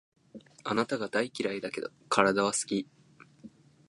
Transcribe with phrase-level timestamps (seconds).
[0.63, 2.89] あなたが大嫌いだけど、体は好き